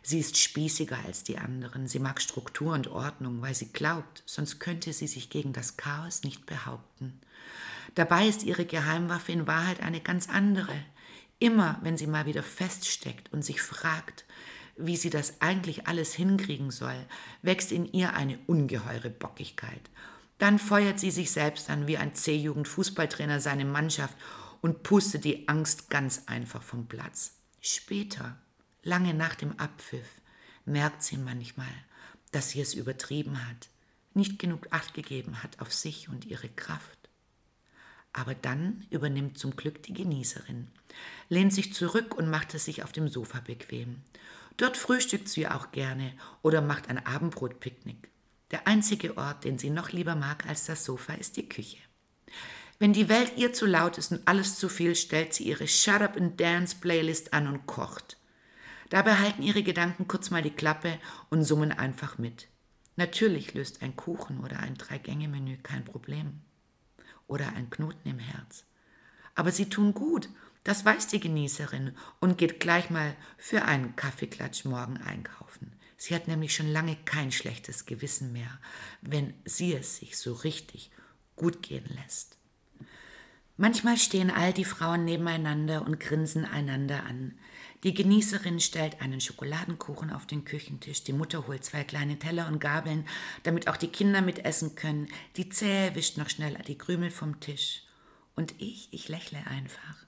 Sie 0.03 0.21
ist 0.21 0.39
spießiger 0.39 0.99
als 1.05 1.25
die 1.25 1.37
anderen, 1.37 1.89
sie 1.89 1.99
mag 1.99 2.23
Struktur 2.23 2.73
und 2.73 2.87
Ordnung, 2.87 3.43
weil 3.43 3.57
sie 3.57 3.73
glaubt, 3.73 4.23
sonst 4.25 4.61
könnte 4.61 4.93
sie 4.93 5.09
sich 5.09 5.31
gegen 5.31 5.53
das 5.53 5.77
Chaos 5.77 6.23
nicht 6.23 6.47
behaupten. 6.47 7.21
Dabei 7.97 8.29
ist 8.29 8.45
ihre 8.45 8.67
Geheimwaffe 8.67 9.33
in 9.33 9.49
Wahrheit 9.49 9.81
eine 9.81 10.01
ganz 10.01 10.29
andere. 10.29 10.75
Immer, 11.41 11.81
wenn 11.83 11.97
sie 11.97 12.07
mal 12.07 12.27
wieder 12.27 12.45
feststeckt 12.45 13.33
und 13.33 13.45
sich 13.45 13.61
fragt, 13.61 14.25
wie 14.77 14.97
sie 14.97 15.11
das 15.11 15.41
eigentlich 15.41 15.89
alles 15.89 16.15
hinkriegen 16.15 16.71
soll, 16.71 17.07
wächst 17.43 17.73
in 17.73 17.91
ihr 17.93 18.15
eine 18.15 18.39
ungeheure 18.47 19.11
Bockigkeit. 19.11 19.91
Dann 20.39 20.59
feuert 20.59 21.01
sie 21.01 21.11
sich 21.11 21.31
selbst 21.31 21.71
an 21.71 21.87
wie 21.87 21.97
ein 21.97 22.15
C-Jugend-Fußballtrainer 22.15 23.41
seine 23.41 23.65
Mannschaft 23.65 24.17
und 24.61 24.83
pustet 24.83 25.25
die 25.25 25.49
Angst 25.49 25.91
ganz 25.91 26.25
einfach 26.27 26.63
vom 26.63 26.87
Platz. 26.87 27.37
Später, 27.61 28.37
lange 28.83 29.15
nach 29.15 29.35
dem 29.35 29.59
Abpfiff, 29.59 30.09
merkt 30.65 31.03
sie 31.03 31.17
manchmal, 31.17 31.67
dass 32.33 32.51
sie 32.51 32.61
es 32.61 32.75
übertrieben 32.75 33.47
hat, 33.49 33.69
nicht 34.15 34.39
genug 34.39 34.69
Acht 34.71 34.95
gegeben 34.95 35.43
hat 35.43 35.61
auf 35.61 35.73
sich 35.73 36.09
und 36.09 36.25
ihre 36.25 36.49
Kraft. 36.49 36.99
Aber 38.13 38.35
dann 38.35 38.87
übernimmt 38.91 39.39
zum 39.39 39.57
Glück 39.57 39.83
die 39.83 39.93
Genießerin, 39.93 40.69
lehnt 41.29 41.53
sich 41.53 41.75
zurück 41.75 42.15
und 42.15 42.31
macht 42.31 42.55
es 42.55 42.65
sich 42.65 42.83
auf 42.83 42.93
dem 42.93 43.09
Sofa 43.09 43.41
bequem. 43.41 44.03
Dort 44.57 44.77
frühstückt 44.77 45.29
sie 45.29 45.47
auch 45.47 45.71
gerne 45.71 46.13
oder 46.43 46.63
macht 46.63 46.89
ein 46.89 47.05
Abendbrotpicknick. 47.05 48.09
Der 48.51 48.67
einzige 48.67 49.17
Ort, 49.17 49.45
den 49.45 49.59
sie 49.59 49.71
noch 49.71 49.91
lieber 49.91 50.15
mag 50.15 50.47
als 50.47 50.67
das 50.67 50.85
Sofa, 50.85 51.15
ist 51.15 51.37
die 51.37 51.49
Küche. 51.49 51.79
Wenn 52.79 52.93
die 52.93 53.09
Welt 53.09 53.33
ihr 53.37 53.53
zu 53.53 53.67
laut 53.67 53.99
ist 53.99 54.13
und 54.13 54.29
alles 54.29 54.59
zu 54.59 54.69
viel, 54.69 54.95
stellt 54.95 55.33
sie 55.33 55.45
ihre 55.45 55.67
Shut 55.67 56.03
Up 56.03 56.17
and 56.17 56.39
Dance 56.39 56.77
Playlist 56.81 57.33
an 57.33 57.49
und 57.49 57.67
kocht. 57.67 58.19
Dabei 58.91 59.17
halten 59.17 59.43
ihre 59.43 59.63
Gedanken 59.63 60.07
kurz 60.07 60.31
mal 60.31 60.43
die 60.43 60.51
Klappe 60.51 60.99
und 61.31 61.43
summen 61.43 61.73
einfach 61.73 62.19
mit. 62.19 62.49
Natürlich 62.97 63.55
löst 63.55 63.83
ein 63.83 63.97
Kuchen 63.97 64.41
oder 64.41 64.61
ein 64.61 64.75
Drei-Gänge-Menü 64.75 65.59
kein 65.59 65.85
Problem. 65.85 66.41
Oder 67.27 67.49
ein 67.55 67.71
Knoten 67.71 68.09
im 68.09 68.19
Herz. 68.19 68.65
Aber 69.35 69.51
sie 69.51 69.69
tun 69.69 69.93
gut, 69.93 70.29
das 70.65 70.85
weiß 70.85 71.09
die 71.09 71.21
Genießerin 71.21 71.97
und 72.21 72.39
geht 72.39 72.61
gleich 72.61 72.91
mal 72.91 73.17
für 73.39 73.65
einen 73.65 73.97
Kaffeeklatsch 73.97 74.65
morgen 74.65 74.99
einkaufen. 74.99 75.73
Sie 75.97 76.15
hat 76.15 76.29
nämlich 76.29 76.55
schon 76.55 76.71
lange 76.71 76.97
kein 77.05 77.33
schlechtes 77.33 77.87
Gewissen 77.87 78.33
mehr, 78.33 78.59
wenn 79.01 79.35
sie 79.45 79.75
es 79.75 79.97
sich 79.97 80.19
so 80.19 80.33
richtig 80.35 80.91
gut 81.37 81.63
gehen 81.63 81.89
lässt. 82.03 82.37
Manchmal 83.59 83.97
stehen 83.97 84.31
all 84.31 84.53
die 84.53 84.67
Frauen 84.67 85.07
nebeneinander 85.07 85.83
und 85.83 85.99
grinsen 85.99 86.45
einander 86.45 87.05
an. 87.05 87.39
Die 87.85 87.95
Genießerin 87.95 88.61
stellt 88.61 89.01
einen 89.01 89.21
Schokoladenkuchen 89.21 90.11
auf 90.11 90.27
den 90.27 90.45
Küchentisch, 90.45 91.05
die 91.05 91.15
Mutter 91.15 91.47
holt 91.47 91.65
zwei 91.65 91.83
kleine 91.83 92.19
Teller 92.19 92.49
und 92.49 92.59
Gabeln, 92.59 93.07
damit 93.45 93.69
auch 93.69 93.79
die 93.79 93.89
Kinder 93.89 94.21
mitessen 94.21 94.75
können, 94.75 95.09
die 95.37 95.49
Zähe 95.49 95.95
wischt 95.95 96.19
noch 96.19 96.29
schnell 96.29 96.59
die 96.67 96.77
Krümel 96.77 97.11
vom 97.11 97.41
Tisch. 97.41 97.83
Und 98.35 98.55
ich, 98.59 98.89
ich 98.93 99.09
lächle 99.09 99.47
einfach. 99.47 100.05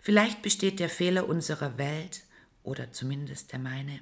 Vielleicht 0.00 0.40
besteht 0.40 0.80
der 0.80 0.88
Fehler 0.88 1.28
unserer 1.28 1.76
Welt, 1.76 2.22
oder 2.62 2.92
zumindest 2.92 3.52
der 3.52 3.58
meine, 3.58 4.00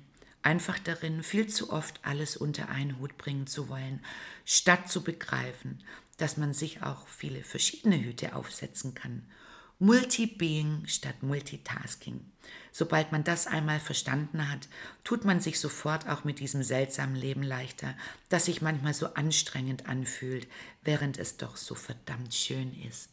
einfach 0.48 0.78
darin, 0.78 1.22
viel 1.22 1.46
zu 1.46 1.70
oft 1.70 2.00
alles 2.02 2.38
unter 2.38 2.70
einen 2.70 2.98
Hut 2.98 3.18
bringen 3.18 3.46
zu 3.46 3.68
wollen, 3.68 4.00
statt 4.46 4.90
zu 4.90 5.04
begreifen, 5.04 5.84
dass 6.16 6.38
man 6.38 6.54
sich 6.54 6.82
auch 6.82 7.06
viele 7.06 7.42
verschiedene 7.42 8.02
Hüte 8.02 8.34
aufsetzen 8.34 8.94
kann. 8.94 9.26
Multi-Being 9.78 10.86
statt 10.86 11.22
Multitasking. 11.22 12.24
Sobald 12.72 13.12
man 13.12 13.24
das 13.24 13.46
einmal 13.46 13.78
verstanden 13.78 14.50
hat, 14.50 14.68
tut 15.04 15.26
man 15.26 15.38
sich 15.38 15.60
sofort 15.60 16.08
auch 16.08 16.24
mit 16.24 16.40
diesem 16.40 16.62
seltsamen 16.62 17.14
Leben 17.14 17.42
leichter, 17.42 17.94
das 18.30 18.46
sich 18.46 18.62
manchmal 18.62 18.94
so 18.94 19.12
anstrengend 19.12 19.86
anfühlt, 19.86 20.48
während 20.82 21.18
es 21.18 21.36
doch 21.36 21.58
so 21.58 21.74
verdammt 21.74 22.32
schön 22.32 22.74
ist. 22.88 23.10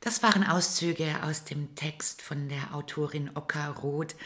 Das 0.00 0.22
waren 0.22 0.44
Auszüge 0.44 1.22
aus 1.22 1.44
dem 1.44 1.74
Text 1.74 2.22
von 2.22 2.48
der 2.48 2.74
Autorin 2.74 3.30
Oka 3.34 3.68
Roth, 3.68 4.16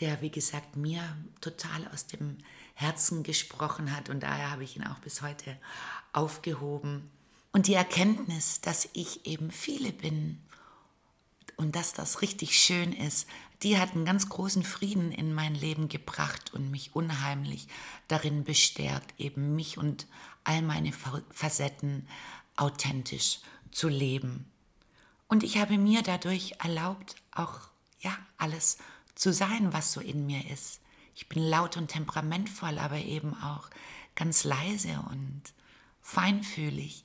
der, 0.00 0.20
wie 0.20 0.30
gesagt, 0.30 0.76
mir 0.76 1.02
total 1.40 1.88
aus 1.92 2.06
dem 2.06 2.38
Herzen 2.74 3.22
gesprochen 3.22 3.94
hat 3.94 4.08
und 4.08 4.22
daher 4.22 4.50
habe 4.50 4.64
ich 4.64 4.76
ihn 4.76 4.86
auch 4.86 4.98
bis 5.00 5.22
heute 5.22 5.56
aufgehoben. 6.12 7.10
Und 7.52 7.66
die 7.66 7.74
Erkenntnis, 7.74 8.60
dass 8.60 8.88
ich 8.92 9.26
eben 9.26 9.50
viele 9.50 9.92
bin 9.92 10.40
und 11.56 11.74
dass 11.74 11.92
das 11.92 12.22
richtig 12.22 12.56
schön 12.58 12.92
ist, 12.92 13.26
die 13.62 13.78
hat 13.78 13.94
einen 13.94 14.04
ganz 14.04 14.28
großen 14.28 14.62
Frieden 14.62 15.10
in 15.10 15.34
mein 15.34 15.54
Leben 15.54 15.88
gebracht 15.88 16.54
und 16.54 16.70
mich 16.70 16.94
unheimlich 16.94 17.66
darin 18.06 18.44
bestärkt, 18.44 19.18
eben 19.18 19.56
mich 19.56 19.78
und 19.78 20.06
all 20.44 20.62
meine 20.62 20.92
Facetten 20.92 22.06
authentisch 22.54 23.40
zu 23.72 23.88
leben. 23.88 24.48
Und 25.26 25.42
ich 25.42 25.58
habe 25.58 25.76
mir 25.76 26.02
dadurch 26.02 26.54
erlaubt, 26.60 27.16
auch 27.32 27.60
ja, 28.00 28.16
alles 28.36 28.76
zu 28.76 28.97
zu 29.18 29.32
sein, 29.32 29.72
was 29.72 29.92
so 29.92 30.00
in 30.00 30.26
mir 30.26 30.48
ist. 30.50 30.80
Ich 31.14 31.28
bin 31.28 31.42
laut 31.42 31.76
und 31.76 31.88
temperamentvoll, 31.88 32.78
aber 32.78 32.98
eben 32.98 33.34
auch 33.42 33.68
ganz 34.14 34.44
leise 34.44 35.04
und 35.10 35.42
feinfühlig. 36.00 37.04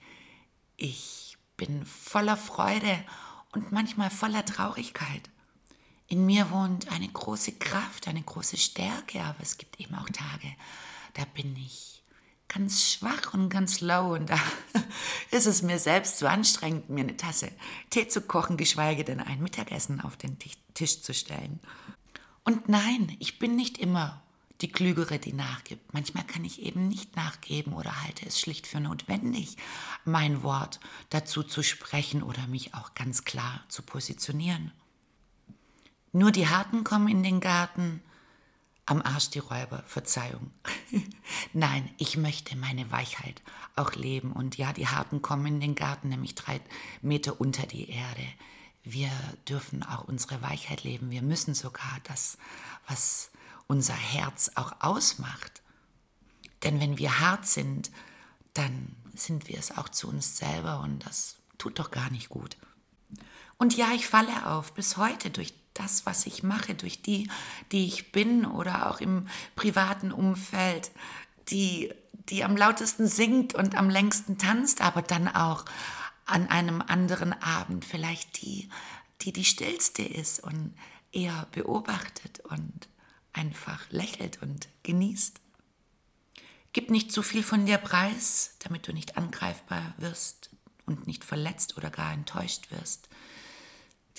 Ich 0.78 1.38
bin 1.58 1.86
voller 1.86 2.38
Freude 2.38 3.04
und 3.52 3.72
manchmal 3.72 4.10
voller 4.10 4.46
Traurigkeit. 4.46 5.30
In 6.08 6.26
mir 6.26 6.52
wohnt 6.52 6.92
eine 6.92 7.08
große 7.08 7.54
Kraft, 7.54 8.08
eine 8.08 8.22
große 8.22 8.58
Stärke, 8.58 9.22
aber 9.24 9.42
es 9.42 9.58
gibt 9.58 9.80
eben 9.80 9.96
auch 9.96 10.10
Tage, 10.10 10.54
da 11.16 11.26
bin 11.34 11.56
ich 11.56 12.04
ganz 12.48 12.92
schwach 12.92 13.34
und 13.34 13.50
ganz 13.50 13.82
low 13.82 14.14
und 14.14 14.30
da 14.30 14.40
ist 15.32 15.48
es 15.48 15.64
mir 15.64 15.80
selbst 15.80 16.20
zu 16.20 16.30
anstrengend, 16.30 16.90
mir 16.90 17.02
eine 17.02 17.18
Tasse 17.18 17.52
Tee 17.90 18.08
zu 18.08 18.22
kochen, 18.22 18.58
geschweige 18.58 19.04
denn 19.04 19.20
ein 19.20 19.42
Mittagessen 19.42 20.02
auf 20.02 20.18
den 20.18 20.38
Tisch 20.74 21.02
zu 21.02 21.14
stellen. 21.14 21.60
Und 22.44 22.68
nein, 22.70 23.16
ich 23.20 23.40
bin 23.40 23.56
nicht 23.56 23.78
immer 23.78 24.22
die 24.62 24.72
Klügere, 24.72 25.20
die 25.20 25.34
nachgibt. 25.34 25.94
Manchmal 25.94 26.24
kann 26.26 26.46
ich 26.46 26.62
eben 26.62 26.88
nicht 26.88 27.16
nachgeben 27.16 27.74
oder 27.74 28.04
halte 28.04 28.26
es 28.26 28.40
schlicht 28.40 28.68
für 28.68 28.80
notwendig, 28.80 29.58
mein 30.06 30.44
Wort 30.44 30.80
dazu 31.10 31.44
zu 31.44 31.64
sprechen 31.64 32.24
oder 32.24 32.48
mich 32.48 32.74
auch 32.74 32.94
ganz 32.94 33.26
klar 33.26 33.64
zu 33.68 33.82
positionieren. 33.82 34.72
Nur 36.12 36.32
die 36.32 36.48
Harten 36.48 36.84
kommen 36.84 37.08
in 37.08 37.24
den 37.24 37.40
Garten, 37.40 38.02
am 38.86 39.02
Arsch 39.02 39.30
die 39.30 39.40
Räuber, 39.40 39.84
Verzeihung. 39.88 40.52
Nein, 41.54 41.90
ich 41.98 42.18
möchte 42.18 42.56
meine 42.56 42.92
Weichheit 42.92 43.42
auch 43.76 43.96
leben. 43.96 44.32
Und 44.32 44.58
ja, 44.58 44.74
die 44.74 44.88
Harten 44.88 45.22
kommen 45.22 45.46
in 45.46 45.60
den 45.60 45.76
Garten, 45.76 46.10
nämlich 46.10 46.36
drei 46.36 46.60
Meter 47.02 47.40
unter 47.40 47.66
die 47.66 47.90
Erde 47.90 48.26
wir 48.84 49.12
dürfen 49.48 49.84
auch 49.84 50.06
unsere 50.06 50.42
Weichheit 50.42 50.84
leben. 50.84 51.10
Wir 51.10 51.22
müssen 51.22 51.54
sogar 51.54 52.00
das, 52.04 52.38
was 52.88 53.32
unser 53.68 53.94
Herz 53.94 54.52
auch 54.56 54.74
ausmacht. 54.82 55.62
Denn 56.64 56.80
wenn 56.80 56.98
wir 56.98 57.20
hart 57.20 57.48
sind, 57.48 57.92
dann 58.54 58.96
sind 59.16 59.48
wir 59.48 59.58
es 59.58 59.78
auch 59.78 59.90
zu 59.90 60.10
uns 60.10 60.38
selber 60.38 60.82
und 60.82 61.06
das 61.06 61.38
tut 61.58 61.80
doch 61.80 61.92
gar 61.92 62.10
nicht 62.10 62.30
gut. 62.30 62.58
Und 63.58 63.76
ja, 63.78 63.92
ich 63.94 64.08
falle 64.08 64.48
auf 64.48 64.74
bis 64.74 64.98
heute 64.98 65.30
durch 65.30 65.54
das, 65.74 66.06
was 66.06 66.26
ich 66.26 66.44
mache, 66.44 66.76
durch 66.76 67.02
die, 67.02 67.30
die 67.72 67.86
ich 67.86 68.12
bin 68.12 68.46
oder 68.46 68.90
auch 68.90 69.00
im 69.00 69.28
privaten 69.56 70.12
Umfeld, 70.12 70.92
die, 71.50 71.94
die 72.30 72.44
am 72.44 72.58
lautesten 72.58 73.08
singt 73.08 73.54
und 73.54 73.76
am 73.76 73.90
längsten 73.90 74.38
tanzt, 74.38 74.82
aber 74.82 75.02
dann 75.02 75.28
auch 75.28 75.66
an 76.26 76.48
einem 76.48 76.82
anderen 76.82 77.34
Abend 77.34 77.86
vielleicht 77.86 78.42
die, 78.42 78.70
die 79.22 79.34
die 79.34 79.46
stillste 79.46 80.04
ist 80.04 80.42
und 80.42 80.76
eher 81.12 81.48
beobachtet 81.52 82.40
und 82.42 82.88
einfach 83.34 83.90
lächelt 83.90 84.42
und 84.42 84.68
genießt. 84.84 85.40
Gib 86.74 86.90
nicht 86.90 87.12
zu 87.12 87.22
viel 87.22 87.44
von 87.44 87.66
dir 87.66 87.78
preis, 87.78 88.56
damit 88.60 88.88
du 88.88 88.94
nicht 88.94 89.18
angreifbar 89.18 89.94
wirst 89.98 90.50
und 90.86 91.08
nicht 91.08 91.24
verletzt 91.24 91.78
oder 91.78 91.90
gar 91.90 92.14
enttäuscht 92.14 92.72
wirst. 92.72 93.10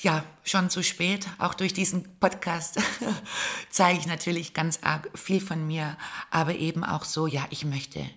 Ja, 0.00 0.24
schon 0.42 0.70
zu 0.70 0.82
spät. 0.82 1.26
Auch 1.38 1.54
durch 1.54 1.72
diesen 1.72 2.18
Podcast 2.18 2.80
zeige 3.70 3.98
ich 4.00 4.06
natürlich 4.06 4.54
ganz 4.54 4.80
arg 4.82 5.08
viel 5.14 5.40
von 5.40 5.66
mir, 5.66 5.96
aber 6.30 6.56
eben 6.56 6.84
auch 6.84 7.04
so, 7.04 7.26
ja, 7.26 7.46
ich 7.50 7.64
möchte 7.64 8.08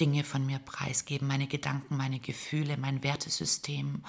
Dinge 0.00 0.24
von 0.24 0.46
mir 0.46 0.58
preisgeben, 0.58 1.28
meine 1.28 1.46
Gedanken, 1.46 1.96
meine 1.96 2.20
Gefühle, 2.20 2.76
mein 2.76 3.02
Wertesystem 3.02 4.02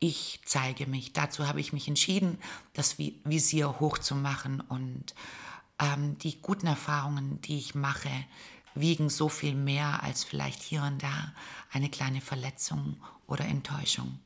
ich 0.00 0.40
zeige 0.44 0.86
mich. 0.86 1.12
Dazu 1.12 1.46
habe 1.46 1.60
ich 1.60 1.72
mich 1.72 1.88
entschieden, 1.88 2.38
das 2.72 2.98
Visier 2.98 3.80
hochzumachen 3.80 4.60
und 4.60 5.14
ähm, 5.78 6.18
die 6.18 6.40
guten 6.40 6.66
Erfahrungen, 6.66 7.40
die 7.42 7.58
ich 7.58 7.74
mache, 7.74 8.10
wiegen 8.74 9.10
so 9.10 9.28
viel 9.28 9.54
mehr 9.54 10.02
als 10.02 10.24
vielleicht 10.24 10.62
hier 10.62 10.82
und 10.82 11.02
da 11.02 11.32
eine 11.72 11.90
kleine 11.90 12.20
Verletzung 12.20 12.96
oder 13.26 13.44
Enttäuschung. 13.44 14.20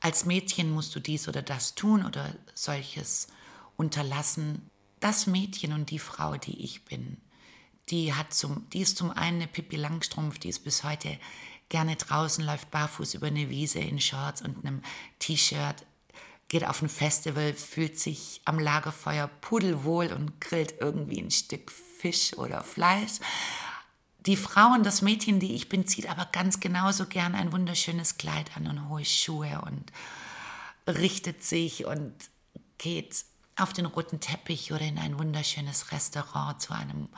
Als 0.00 0.24
Mädchen 0.24 0.70
musst 0.70 0.94
du 0.94 1.00
dies 1.00 1.28
oder 1.28 1.42
das 1.42 1.74
tun 1.74 2.04
oder 2.04 2.34
solches 2.54 3.28
unterlassen. 3.76 4.70
Das 4.98 5.26
Mädchen 5.26 5.72
und 5.72 5.90
die 5.90 5.98
Frau, 5.98 6.36
die 6.36 6.62
ich 6.64 6.84
bin, 6.84 7.18
die, 7.90 8.14
hat 8.14 8.32
zum, 8.34 8.68
die 8.70 8.80
ist 8.80 8.96
zum 8.96 9.10
einen 9.10 9.38
eine 9.38 9.46
Pippi 9.46 9.76
Langstrumpf, 9.76 10.38
die 10.38 10.48
ist 10.48 10.64
bis 10.64 10.84
heute 10.84 11.18
gerne 11.68 11.96
draußen, 11.96 12.44
läuft 12.44 12.70
barfuß 12.70 13.14
über 13.14 13.26
eine 13.26 13.50
Wiese 13.50 13.80
in 13.80 14.00
Shorts 14.00 14.42
und 14.42 14.64
einem 14.64 14.82
T-Shirt, 15.18 15.84
geht 16.48 16.64
auf 16.64 16.80
ein 16.82 16.88
Festival, 16.88 17.52
fühlt 17.52 17.98
sich 17.98 18.40
am 18.44 18.58
Lagerfeuer 18.58 19.28
pudelwohl 19.40 20.12
und 20.12 20.40
grillt 20.40 20.74
irgendwie 20.80 21.20
ein 21.20 21.30
Stück 21.30 21.70
Fisch 21.70 22.32
oder 22.34 22.62
Fleisch. 22.62 23.20
Die 24.20 24.36
Frau 24.36 24.72
und 24.72 24.84
das 24.84 25.02
Mädchen, 25.02 25.40
die 25.40 25.54
ich 25.54 25.68
bin, 25.68 25.86
zieht 25.86 26.08
aber 26.08 26.26
ganz 26.26 26.60
genauso 26.60 27.06
gern 27.06 27.34
ein 27.34 27.52
wunderschönes 27.52 28.18
Kleid 28.18 28.56
an 28.56 28.66
und 28.66 28.88
hohe 28.88 29.04
Schuhe 29.04 29.62
und 29.64 29.92
richtet 30.86 31.44
sich 31.44 31.84
und 31.84 32.14
geht 32.78 33.24
auf 33.56 33.72
den 33.72 33.86
roten 33.86 34.20
Teppich 34.20 34.72
oder 34.72 34.82
in 34.82 34.98
ein 34.98 35.18
wunderschönes 35.18 35.92
Restaurant 35.92 36.60
zu, 36.60 36.72
einem, 36.72 37.08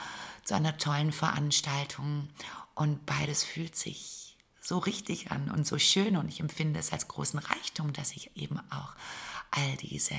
zu 0.51 0.57
einer 0.57 0.79
tollen 0.79 1.13
Veranstaltung. 1.13 2.29
Und 2.75 3.07
beides 3.07 3.45
fühlt 3.45 3.77
sich 3.77 4.37
so 4.61 4.79
richtig 4.79 5.31
an 5.31 5.49
und 5.49 5.65
so 5.65 5.79
schön. 5.79 6.17
Und 6.17 6.29
ich 6.29 6.41
empfinde 6.41 6.81
es 6.81 6.93
als 6.93 7.07
großen 7.07 7.39
Reichtum, 7.39 7.93
dass 7.93 8.11
ich 8.11 8.37
eben 8.37 8.59
auch 8.71 8.97
all 9.53 9.77
diese 9.77 10.17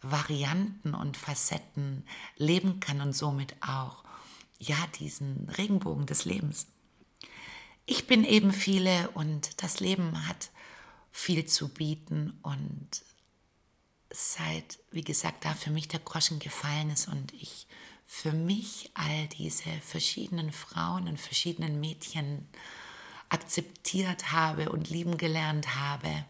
Varianten 0.00 0.94
und 0.94 1.16
Facetten 1.16 2.04
leben 2.36 2.80
kann 2.80 3.00
und 3.00 3.12
somit 3.12 3.54
auch 3.62 4.02
ja 4.58 4.76
diesen 4.98 5.48
Regenbogen 5.48 6.06
des 6.06 6.24
Lebens. 6.24 6.66
Ich 7.86 8.08
bin 8.08 8.24
eben 8.24 8.52
viele 8.52 9.10
und 9.10 9.62
das 9.62 9.78
Leben 9.78 10.26
hat 10.26 10.50
viel 11.12 11.46
zu 11.46 11.68
bieten 11.68 12.36
und 12.42 12.88
seit, 14.10 14.80
wie 14.90 15.04
gesagt, 15.04 15.44
da 15.44 15.54
für 15.54 15.70
mich 15.70 15.86
der 15.86 16.00
Groschen 16.00 16.40
gefallen 16.40 16.90
ist 16.90 17.06
und 17.06 17.32
ich 17.34 17.68
für 18.14 18.32
mich 18.32 18.90
all 18.92 19.26
diese 19.28 19.70
verschiedenen 19.80 20.52
Frauen 20.52 21.08
und 21.08 21.18
verschiedenen 21.18 21.80
Mädchen 21.80 22.46
akzeptiert 23.30 24.32
habe 24.32 24.70
und 24.70 24.90
lieben 24.90 25.16
gelernt 25.16 25.76
habe, 25.76 26.26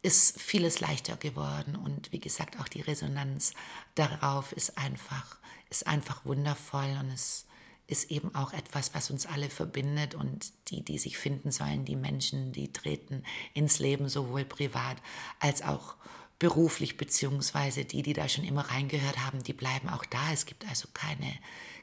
ist 0.00 0.40
vieles 0.40 0.78
leichter 0.78 1.16
geworden. 1.16 1.74
Und 1.74 2.12
wie 2.12 2.20
gesagt 2.20 2.60
auch 2.60 2.68
die 2.68 2.80
Resonanz 2.80 3.54
darauf 3.96 4.52
ist 4.52 4.78
einfach 4.78 5.36
ist 5.68 5.88
einfach 5.88 6.24
wundervoll 6.24 6.96
und 7.00 7.10
es 7.10 7.46
ist 7.88 8.10
eben 8.12 8.32
auch 8.36 8.52
etwas, 8.52 8.94
was 8.94 9.10
uns 9.10 9.26
alle 9.26 9.50
verbindet 9.50 10.14
und 10.14 10.52
die, 10.68 10.84
die 10.84 10.98
sich 10.98 11.18
finden 11.18 11.50
sollen, 11.50 11.84
die 11.84 11.96
Menschen, 11.96 12.52
die 12.52 12.72
treten 12.72 13.24
ins 13.52 13.80
Leben 13.80 14.08
sowohl 14.08 14.44
privat 14.44 14.96
als 15.40 15.62
auch 15.62 15.96
beruflich, 16.38 16.96
beziehungsweise 16.96 17.84
die, 17.84 18.02
die 18.02 18.12
da 18.12 18.28
schon 18.28 18.44
immer 18.44 18.70
reingehört 18.70 19.18
haben, 19.24 19.42
die 19.42 19.52
bleiben 19.52 19.88
auch 19.88 20.04
da. 20.04 20.32
Es 20.32 20.46
gibt 20.46 20.68
also 20.68 20.88
keine, 20.94 21.32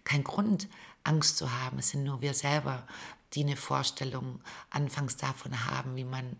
kein 0.03 0.23
Grund, 0.23 0.67
Angst 1.03 1.37
zu 1.37 1.51
haben. 1.51 1.79
Es 1.79 1.89
sind 1.89 2.03
nur 2.03 2.21
wir 2.21 2.33
selber, 2.33 2.87
die 3.33 3.43
eine 3.43 3.57
Vorstellung 3.57 4.41
anfangs 4.69 5.17
davon 5.17 5.65
haben, 5.65 5.95
wie 5.95 6.05
man 6.05 6.37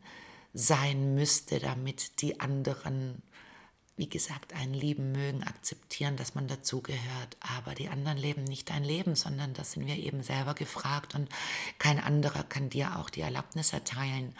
sein 0.53 1.15
müsste, 1.15 1.59
damit 1.59 2.21
die 2.21 2.39
anderen, 2.39 3.21
wie 3.97 4.07
gesagt, 4.07 4.53
einen 4.53 4.73
lieben 4.73 5.11
mögen, 5.11 5.43
akzeptieren, 5.43 6.15
dass 6.15 6.35
man 6.35 6.47
dazugehört. 6.47 7.37
Aber 7.41 7.75
die 7.75 7.89
anderen 7.89 8.17
leben 8.17 8.45
nicht 8.45 8.69
dein 8.69 8.85
Leben, 8.85 9.15
sondern 9.15 9.53
das 9.53 9.73
sind 9.73 9.85
wir 9.85 9.97
eben 9.97 10.23
selber 10.23 10.53
gefragt 10.53 11.15
und 11.15 11.27
kein 11.79 11.99
anderer 11.99 12.43
kann 12.43 12.69
dir 12.69 12.97
auch 12.97 13.09
die 13.09 13.21
Erlaubnis 13.21 13.73
erteilen, 13.73 14.33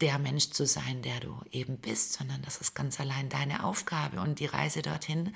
der 0.00 0.18
Mensch 0.18 0.50
zu 0.50 0.66
sein, 0.66 1.02
der 1.02 1.20
du 1.20 1.40
eben 1.50 1.78
bist, 1.78 2.14
sondern 2.14 2.42
das 2.42 2.58
ist 2.58 2.74
ganz 2.74 2.98
allein 2.98 3.28
deine 3.28 3.64
Aufgabe. 3.64 4.20
Und 4.20 4.40
die 4.40 4.46
Reise 4.46 4.82
dorthin 4.82 5.34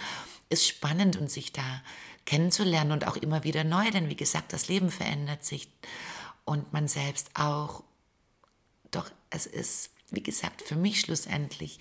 ist 0.48 0.66
spannend 0.66 1.16
und 1.16 1.30
sich 1.30 1.52
da 1.52 1.82
kennenzulernen 2.26 2.92
und 2.92 3.06
auch 3.06 3.16
immer 3.16 3.44
wieder 3.44 3.64
neu, 3.64 3.90
denn 3.90 4.10
wie 4.10 4.16
gesagt, 4.16 4.52
das 4.52 4.68
Leben 4.68 4.90
verändert 4.90 5.44
sich 5.44 5.68
und 6.44 6.72
man 6.72 6.88
selbst 6.88 7.30
auch. 7.34 7.84
Doch 8.90 9.10
es 9.30 9.46
ist, 9.46 9.90
wie 10.10 10.22
gesagt, 10.22 10.62
für 10.62 10.76
mich 10.76 11.00
schlussendlich 11.00 11.78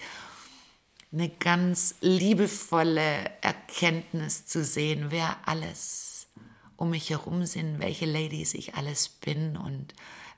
eine 1.11 1.29
ganz 1.29 1.95
liebevolle 2.01 3.31
Erkenntnis 3.41 4.45
zu 4.45 4.63
sehen, 4.63 5.07
wer 5.09 5.37
alles 5.47 6.27
um 6.75 6.91
mich 6.91 7.09
herum 7.09 7.45
sind, 7.45 7.79
welche 7.79 8.05
Ladies 8.05 8.53
ich 8.53 8.75
alles 8.75 9.09
bin 9.09 9.57
und 9.57 9.93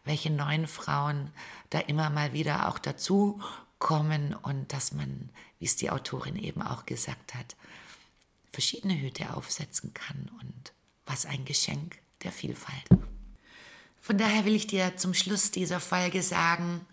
welche 0.09 0.31
neuen 0.31 0.65
Frauen 0.65 1.31
da 1.69 1.77
immer 1.77 2.09
mal 2.09 2.33
wieder 2.33 2.67
auch 2.67 2.79
dazu 2.79 3.39
kommen 3.77 4.33
und 4.33 4.73
dass 4.73 4.91
man, 4.91 5.29
wie 5.59 5.65
es 5.65 5.75
die 5.75 5.91
Autorin 5.91 6.35
eben 6.35 6.63
auch 6.63 6.87
gesagt 6.87 7.35
hat, 7.35 7.55
verschiedene 8.51 8.99
Hüte 8.99 9.35
aufsetzen 9.35 9.93
kann 9.93 10.31
und 10.41 10.73
was 11.05 11.27
ein 11.27 11.45
Geschenk 11.45 11.99
der 12.23 12.31
Vielfalt. 12.31 12.89
Von 14.01 14.17
daher 14.17 14.45
will 14.45 14.55
ich 14.55 14.65
dir 14.65 14.97
zum 14.97 15.13
Schluss 15.13 15.51
dieser 15.51 15.79
Folge 15.79 16.23
sagen, 16.23 16.85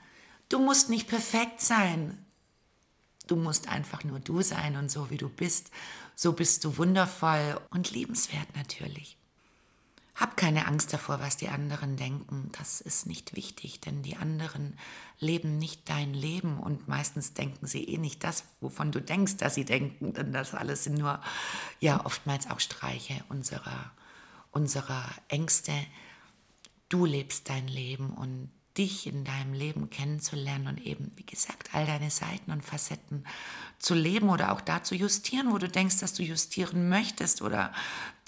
du 0.50 0.58
musst 0.58 0.90
nicht 0.90 1.08
perfekt 1.08 1.62
sein. 1.62 2.22
Du 3.26 3.36
musst 3.36 3.68
einfach 3.68 4.04
nur 4.04 4.20
du 4.20 4.42
sein 4.42 4.76
und 4.76 4.90
so 4.90 5.08
wie 5.08 5.16
du 5.16 5.30
bist, 5.30 5.70
so 6.14 6.34
bist 6.34 6.64
du 6.64 6.76
wundervoll 6.76 7.58
und 7.70 7.90
liebenswert 7.92 8.54
natürlich. 8.54 9.16
Hab 10.16 10.38
keine 10.38 10.66
Angst 10.66 10.94
davor, 10.94 11.20
was 11.20 11.36
die 11.36 11.50
anderen 11.50 11.98
denken. 11.98 12.50
Das 12.58 12.80
ist 12.80 13.06
nicht 13.06 13.36
wichtig, 13.36 13.82
denn 13.82 14.02
die 14.02 14.16
anderen 14.16 14.78
leben 15.18 15.58
nicht 15.58 15.90
dein 15.90 16.14
Leben 16.14 16.58
und 16.58 16.88
meistens 16.88 17.34
denken 17.34 17.66
sie 17.66 17.84
eh 17.84 17.98
nicht 17.98 18.24
das, 18.24 18.44
wovon 18.62 18.92
du 18.92 19.02
denkst, 19.02 19.36
dass 19.36 19.54
sie 19.54 19.66
denken, 19.66 20.14
denn 20.14 20.32
das 20.32 20.54
alles 20.54 20.84
sind 20.84 20.96
nur, 20.96 21.20
ja, 21.80 22.02
oftmals 22.06 22.48
auch 22.48 22.60
Streiche 22.60 23.22
unserer, 23.28 23.92
unserer 24.52 25.04
Ängste. 25.28 25.72
Du 26.88 27.04
lebst 27.04 27.50
dein 27.50 27.68
Leben 27.68 28.10
und 28.14 28.50
dich 28.76 29.06
in 29.06 29.24
deinem 29.24 29.52
Leben 29.52 29.90
kennenzulernen 29.90 30.68
und 30.68 30.86
eben, 30.86 31.12
wie 31.16 31.26
gesagt, 31.26 31.74
all 31.74 31.86
deine 31.86 32.10
Seiten 32.10 32.50
und 32.50 32.64
Facetten 32.64 33.24
zu 33.78 33.94
leben 33.94 34.28
oder 34.28 34.52
auch 34.52 34.60
da 34.60 34.82
zu 34.82 34.94
justieren, 34.94 35.52
wo 35.52 35.58
du 35.58 35.68
denkst, 35.68 35.98
dass 35.98 36.14
du 36.14 36.22
justieren 36.22 36.88
möchtest 36.88 37.42
oder 37.42 37.72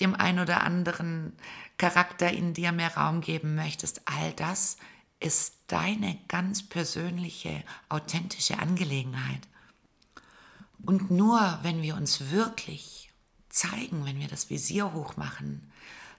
dem 0.00 0.14
einen 0.14 0.40
oder 0.40 0.62
anderen 0.62 1.32
Charakter 1.76 2.30
in 2.30 2.54
dir 2.54 2.72
mehr 2.72 2.96
Raum 2.96 3.20
geben 3.20 3.54
möchtest. 3.54 4.02
All 4.06 4.32
das 4.32 4.76
ist 5.20 5.54
deine 5.66 6.18
ganz 6.28 6.62
persönliche, 6.62 7.64
authentische 7.88 8.58
Angelegenheit. 8.58 9.40
Und 10.84 11.11
nur 11.11 11.58
wenn 11.62 11.82
wir 11.82 11.96
uns 11.96 12.30
wirklich 12.30 13.11
zeigen, 13.48 14.04
wenn 14.04 14.20
wir 14.20 14.28
das 14.28 14.50
Visier 14.50 14.92
hochmachen, 14.92 15.70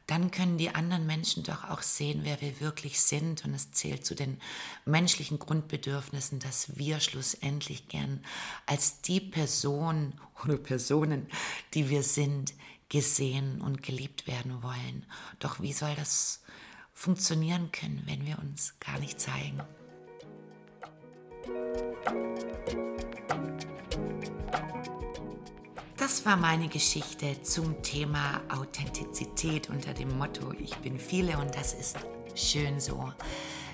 dann 0.09 0.31
können 0.31 0.57
die 0.57 0.73
anderen 0.73 1.05
Menschen 1.05 1.43
doch 1.43 1.69
auch 1.69 1.83
sehen, 1.83 2.21
wer 2.23 2.41
wir 2.41 2.59
wirklich 2.59 2.99
sind. 2.99 3.45
Und 3.45 3.53
es 3.53 3.71
zählt 3.71 4.05
zu 4.05 4.15
den 4.15 4.39
menschlichen 4.85 5.37
Grundbedürfnissen, 5.37 6.39
dass 6.39 6.77
wir 6.77 6.99
schlussendlich 6.99 7.87
gern 7.87 8.23
als 8.65 9.01
die 9.01 9.19
Person 9.19 10.13
oder 10.43 10.57
Personen, 10.57 11.27
die 11.73 11.89
wir 11.89 12.03
sind, 12.03 12.53
gesehen 12.89 13.61
und 13.61 13.83
geliebt 13.83 14.25
werden 14.25 14.63
wollen. 14.63 15.05
Doch 15.37 15.61
wie 15.61 15.73
soll 15.73 15.93
das 15.95 16.41
funktionieren 16.91 17.71
können, 17.71 18.01
wenn 18.05 18.25
wir 18.25 18.39
uns 18.39 18.79
gar 18.79 18.97
nicht 18.99 19.19
zeigen? 19.19 19.61
Das 26.09 26.25
war 26.25 26.37
meine 26.37 26.67
Geschichte 26.69 27.39
zum 27.43 27.83
Thema 27.83 28.41
Authentizität 28.49 29.69
unter 29.69 29.93
dem 29.93 30.17
Motto 30.17 30.51
Ich 30.57 30.75
bin 30.77 30.97
viele 30.97 31.37
und 31.37 31.53
das 31.53 31.73
ist 31.73 31.97
schön 32.33 32.79
so. 32.79 33.13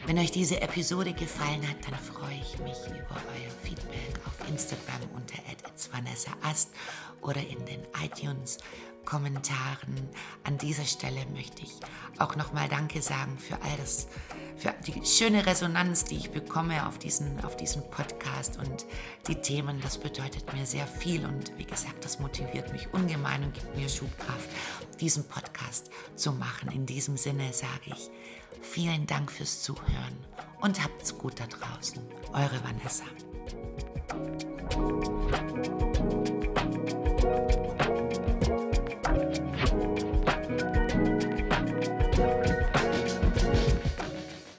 Wenn 0.06 0.20
euch 0.20 0.32
diese 0.32 0.60
Episode 0.60 1.14
gefallen 1.14 1.66
hat, 1.66 1.78
dann 1.86 1.98
freue 1.98 2.36
ich 2.36 2.60
mich 2.60 2.76
über 2.88 3.16
euer 3.16 3.52
Feedback 3.64 4.20
auf 4.26 4.50
Instagram 4.50 5.10
unter 5.16 5.38
@vanessaast 5.94 6.72
oder 7.22 7.40
in 7.40 7.66
den 7.66 7.80
iTunes 8.04 8.58
Kommentaren. 9.06 10.10
An 10.44 10.58
dieser 10.58 10.86
Stelle 10.86 11.26
möchte 11.34 11.64
ich 11.64 11.74
auch 12.18 12.36
nochmal 12.36 12.68
Danke 12.68 13.02
sagen 13.02 13.38
für 13.38 13.56
all 13.62 13.78
das, 13.78 14.08
für 14.58 14.74
die 14.86 15.06
schöne 15.06 15.46
Resonanz, 15.46 16.06
die 16.06 16.18
ich 16.18 16.32
bekomme 16.32 16.88
auf 16.88 16.98
diesen, 16.98 17.44
auf 17.44 17.56
diesen 17.56 17.90
Podcast 17.90 18.58
und 18.58 18.86
die 19.28 19.36
Themen. 19.36 19.80
Das 19.82 19.98
bedeutet 19.98 20.52
mir 20.54 20.66
sehr 20.66 20.88
viel 20.88 21.26
und 21.26 21.58
wie 21.58 21.66
gesagt, 21.66 22.04
das 22.04 22.20
motiviert 22.20 22.72
mich 22.72 22.94
ungemein 22.94 23.44
und 23.44 23.54
gibt 23.54 23.76
mir 23.76 23.88
Schubkraft, 23.88 24.50
diesen 25.00 25.28
Podcast 25.28 25.90
zu 26.16 26.32
machen. 26.32 26.72
In 26.72 26.86
diesem 26.86 27.18
Sinne 27.18 27.54
sage 27.54 27.96
ich 27.96 28.10
vielen 28.62 29.08
Dank 29.08 29.32
fürs 29.32 29.62
Zuhören 29.62 30.18
und 30.62 30.84
habt's 30.84 31.18
gut 31.18 31.40
da 31.40 31.46
draußen. 31.48 32.02
Eure 32.34 32.62
Vanessa. 32.64 33.06